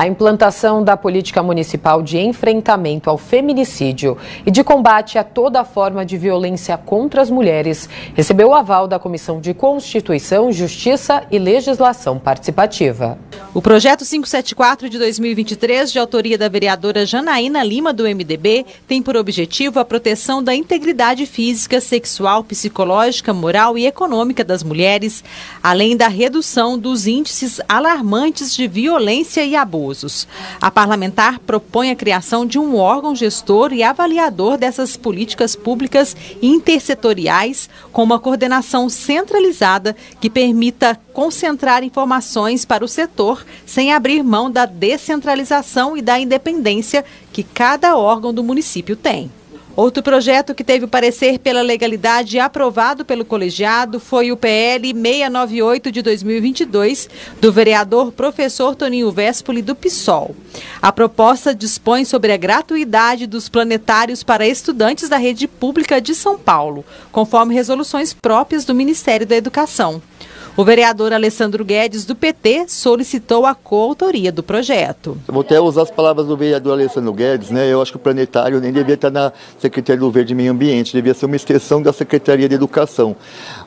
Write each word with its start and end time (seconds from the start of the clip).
A 0.00 0.06
implantação 0.06 0.84
da 0.84 0.96
política 0.96 1.42
municipal 1.42 2.00
de 2.04 2.18
enfrentamento 2.18 3.10
ao 3.10 3.18
feminicídio 3.18 4.16
e 4.46 4.50
de 4.52 4.62
combate 4.62 5.18
a 5.18 5.24
toda 5.24 5.64
forma 5.64 6.06
de 6.06 6.16
violência 6.16 6.78
contra 6.78 7.20
as 7.20 7.28
mulheres 7.28 7.88
recebeu 8.14 8.50
o 8.50 8.54
aval 8.54 8.86
da 8.86 9.00
Comissão 9.00 9.40
de 9.40 9.52
Constituição, 9.52 10.52
Justiça 10.52 11.24
e 11.32 11.36
Legislação 11.40 12.16
Participativa. 12.16 13.18
O 13.52 13.60
projeto 13.60 14.04
574 14.04 14.88
de 14.88 14.98
2023, 14.98 15.90
de 15.90 15.98
autoria 15.98 16.38
da 16.38 16.48
vereadora 16.48 17.04
Janaína 17.04 17.64
Lima, 17.64 17.92
do 17.92 18.04
MDB, 18.04 18.66
tem 18.86 19.02
por 19.02 19.16
objetivo 19.16 19.80
a 19.80 19.84
proteção 19.84 20.40
da 20.40 20.54
integridade 20.54 21.26
física, 21.26 21.80
sexual, 21.80 22.44
psicológica, 22.44 23.34
moral 23.34 23.76
e 23.76 23.84
econômica 23.84 24.44
das 24.44 24.62
mulheres, 24.62 25.24
além 25.60 25.96
da 25.96 26.06
redução 26.06 26.78
dos 26.78 27.08
índices 27.08 27.60
alarmantes 27.68 28.54
de 28.54 28.68
violência 28.68 29.44
e 29.44 29.56
abuso 29.56 29.87
A 30.60 30.70
parlamentar 30.70 31.38
propõe 31.38 31.90
a 31.90 31.96
criação 31.96 32.44
de 32.44 32.58
um 32.58 32.76
órgão 32.76 33.14
gestor 33.14 33.72
e 33.72 33.82
avaliador 33.82 34.56
dessas 34.56 34.96
políticas 34.96 35.54
públicas 35.54 36.16
intersetoriais 36.42 37.68
com 37.92 38.02
uma 38.02 38.18
coordenação 38.18 38.88
centralizada 38.88 39.96
que 40.20 40.30
permita 40.30 40.98
concentrar 41.12 41.82
informações 41.82 42.64
para 42.64 42.84
o 42.84 42.88
setor 42.88 43.44
sem 43.66 43.92
abrir 43.92 44.22
mão 44.22 44.50
da 44.50 44.66
descentralização 44.66 45.96
e 45.96 46.02
da 46.02 46.18
independência 46.18 47.04
que 47.32 47.42
cada 47.42 47.96
órgão 47.96 48.32
do 48.32 48.44
município 48.44 48.96
tem. 48.96 49.30
Outro 49.78 50.02
projeto 50.02 50.56
que 50.56 50.64
teve 50.64 50.86
o 50.86 50.88
parecer 50.88 51.38
pela 51.38 51.62
legalidade 51.62 52.36
aprovado 52.40 53.04
pelo 53.04 53.24
colegiado 53.24 54.00
foi 54.00 54.32
o 54.32 54.36
PL 54.36 54.92
698 54.92 55.92
de 55.92 56.02
2022, 56.02 57.08
do 57.40 57.52
vereador 57.52 58.10
professor 58.10 58.74
Toninho 58.74 59.12
Véspoli 59.12 59.62
do 59.62 59.76
PSOL. 59.76 60.34
A 60.82 60.90
proposta 60.90 61.54
dispõe 61.54 62.04
sobre 62.04 62.32
a 62.32 62.36
gratuidade 62.36 63.24
dos 63.24 63.48
planetários 63.48 64.24
para 64.24 64.48
estudantes 64.48 65.08
da 65.08 65.16
rede 65.16 65.46
pública 65.46 66.00
de 66.00 66.12
São 66.12 66.36
Paulo, 66.36 66.84
conforme 67.12 67.54
resoluções 67.54 68.12
próprias 68.12 68.64
do 68.64 68.74
Ministério 68.74 69.28
da 69.28 69.36
Educação. 69.36 70.02
O 70.58 70.64
vereador 70.64 71.12
Alessandro 71.12 71.64
Guedes, 71.64 72.04
do 72.04 72.16
PT, 72.16 72.64
solicitou 72.66 73.46
a 73.46 73.54
coautoria 73.54 74.32
do 74.32 74.42
projeto. 74.42 75.16
Vou 75.28 75.42
até 75.42 75.60
usar 75.60 75.82
as 75.82 75.90
palavras 75.92 76.26
do 76.26 76.36
vereador 76.36 76.72
Alessandro 76.72 77.12
Guedes, 77.12 77.50
né? 77.50 77.72
Eu 77.72 77.80
acho 77.80 77.92
que 77.92 77.96
o 77.96 78.00
planetário 78.00 78.60
nem 78.60 78.72
devia 78.72 78.96
estar 78.96 79.08
na 79.08 79.32
Secretaria 79.56 80.00
do 80.00 80.10
Verde 80.10 80.32
e 80.32 80.34
Meio 80.34 80.50
Ambiente, 80.50 80.92
devia 80.92 81.14
ser 81.14 81.26
uma 81.26 81.36
extensão 81.36 81.80
da 81.80 81.92
Secretaria 81.92 82.48
de 82.48 82.56
Educação. 82.56 83.14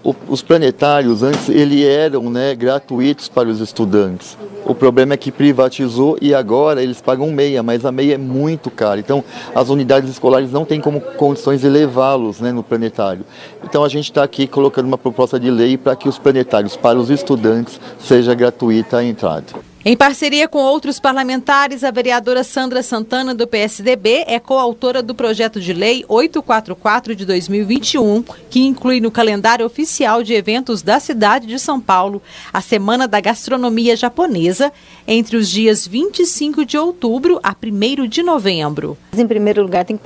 O, 0.04 0.16
os 0.28 0.42
planetários, 0.42 1.22
antes, 1.22 1.48
eles 1.48 1.86
eram 1.86 2.30
né, 2.30 2.56
gratuitos 2.56 3.30
para 3.30 3.48
os 3.48 3.60
estudantes. 3.60 4.36
O 4.66 4.74
problema 4.74 5.14
é 5.14 5.18
que 5.18 5.32
privatizou 5.32 6.18
e 6.20 6.34
agora 6.34 6.82
eles 6.82 7.00
pagam 7.00 7.32
meia, 7.32 7.62
mas 7.62 7.86
a 7.86 7.92
meia 7.92 8.16
é 8.16 8.18
muito 8.18 8.72
cara. 8.72 9.00
Então, 9.00 9.24
as 9.54 9.70
unidades 9.70 10.10
escolares 10.10 10.52
não 10.52 10.66
têm 10.66 10.82
como 10.82 11.00
condições 11.02 11.62
de 11.62 11.70
levá-los 11.70 12.40
né, 12.40 12.52
no 12.52 12.64
planetário. 12.64 13.24
Então, 13.64 13.84
a 13.84 13.90
gente 13.90 14.06
está 14.06 14.24
aqui 14.24 14.48
colocando 14.48 14.86
uma 14.86 14.98
proposta 14.98 15.40
de 15.40 15.52
lei 15.52 15.78
para 15.78 15.96
que 15.96 16.10
os 16.10 16.18
planetários 16.18 16.76
para 16.76 16.98
os 16.98 17.12
estudantes 17.12 17.80
seja 18.00 18.34
gratuita 18.34 18.98
a 18.98 19.04
entrada. 19.04 19.71
Em 19.84 19.98
parceria 19.98 20.48
com 20.48 20.60
outros 20.60 21.00
parlamentares, 21.00 21.84
a 21.84 21.90
vereadora 21.90 22.44
Sandra 22.44 22.84
Santana, 22.84 23.34
do 23.34 23.48
PSDB, 23.48 24.26
é 24.28 24.40
coautora 24.40 25.02
do 25.02 25.16
projeto 25.16 25.60
de 25.60 25.74
lei 25.74 26.06
844 26.08 27.16
de 27.16 27.26
2021, 27.26 28.24
que 28.48 28.59
inclui 28.59 29.02
no 29.02 29.09
calendário 29.09 29.66
oficial 29.66 30.22
de 30.22 30.36
eventos 30.36 30.84
da 30.84 31.00
cidade 31.00 31.48
de 31.48 31.58
São 31.58 31.82
Paulo 31.82 32.22
a 32.54 32.62
Semana 32.62 33.08
da 33.08 33.20
Gastronomia 33.20 33.96
Japonesa, 33.96 34.72
entre 35.08 35.36
os 35.36 35.50
dias 35.50 35.88
25 35.88 36.64
de 36.64 36.78
outubro 36.78 37.40
a 37.42 37.50
1 37.52 38.08
de 38.08 38.22
novembro. 38.22 38.96
Em 39.18 39.26
primeiro 39.26 39.64
lugar, 39.64 39.84
tem 39.84 39.98
que 39.98 40.04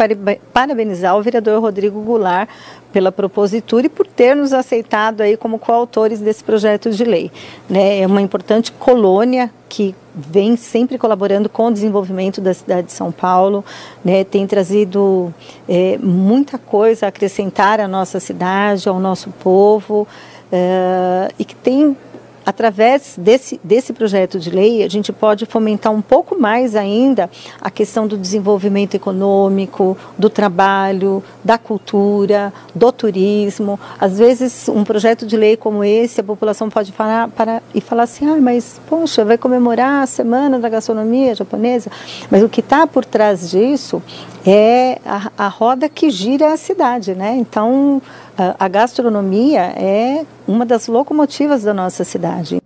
parabenizar 0.53 1.17
o 1.17 1.21
vereador 1.21 1.61
Rodrigo 1.61 1.99
Goulart 1.99 2.47
pela 2.93 3.11
propositura 3.11 3.87
e 3.87 3.89
por 3.89 4.07
ter 4.07 4.37
nos 4.37 4.53
aceitado 4.53 5.19
aí 5.19 5.35
como 5.35 5.59
coautores 5.59 6.21
desse 6.21 6.41
projeto 6.41 6.91
de 6.91 7.03
lei. 7.03 7.29
Né? 7.69 7.99
É 7.99 8.07
uma 8.07 8.21
importante 8.21 8.71
colônia 8.71 9.51
que 9.67 9.95
vem 10.13 10.55
sempre 10.55 10.97
colaborando 10.97 11.49
com 11.49 11.67
o 11.67 11.71
desenvolvimento 11.71 12.39
da 12.39 12.53
cidade 12.53 12.87
de 12.87 12.93
São 12.93 13.11
Paulo, 13.11 13.63
né? 14.03 14.23
tem 14.23 14.47
trazido 14.47 15.33
é, 15.67 15.97
muita 15.97 16.57
coisa 16.57 17.05
a 17.05 17.09
acrescentar 17.09 17.79
à 17.79 17.87
nossa 17.87 18.19
cidade, 18.19 18.87
ao 18.87 18.99
nosso 18.99 19.29
povo, 19.31 20.07
é, 20.51 21.29
e 21.37 21.43
que 21.43 21.55
tem 21.55 21.97
através 22.45 23.15
desse, 23.17 23.59
desse 23.63 23.91
projeto 23.91 24.39
de 24.39 24.49
lei, 24.49 24.83
a 24.83 24.89
gente 24.89 25.11
pode 25.11 25.45
fomentar 25.45 25.91
um 25.91 26.01
pouco 26.01 26.39
mais 26.39 26.75
ainda 26.75 27.29
a 27.59 27.71
questão 27.71 28.07
do 28.07 28.17
desenvolvimento 28.17 28.95
econômico, 28.95 29.97
do 30.17 30.29
trabalho, 30.29 31.23
da 31.43 31.57
cultura, 31.57 32.53
do 32.73 32.91
turismo. 32.91 33.79
Às 33.99 34.19
vezes, 34.19 34.69
um 34.69 34.83
projeto 34.83 35.25
de 35.25 35.35
lei 35.35 35.57
como 35.57 35.83
esse, 35.83 36.21
a 36.21 36.23
população 36.23 36.69
pode 36.69 36.91
falar 36.91 37.29
para, 37.29 37.61
e 37.73 37.81
falar 37.81 38.03
assim: 38.03 38.27
ah, 38.29 38.37
mas, 38.39 38.79
poxa, 38.87 39.25
vai 39.25 39.37
comemorar 39.37 40.03
a 40.03 40.05
Semana 40.05 40.59
da 40.59 40.69
Gastronomia 40.69 41.33
Japonesa. 41.33 41.89
Mas 42.29 42.43
o 42.43 42.49
que 42.49 42.59
está 42.59 42.85
por 42.85 43.03
trás 43.03 43.49
disso 43.49 44.01
é 44.45 44.99
a, 45.05 45.31
a 45.37 45.47
roda 45.47 45.89
que 45.89 46.09
gira 46.09 46.53
a 46.53 46.57
cidade, 46.57 47.15
né? 47.15 47.35
Então, 47.35 48.01
a 48.37 48.67
gastronomia 48.67 49.73
é 49.75 50.25
uma 50.47 50.65
das 50.65 50.87
locomotivas 50.87 51.63
da 51.63 51.73
nossa 51.73 52.03
cidade. 52.03 52.57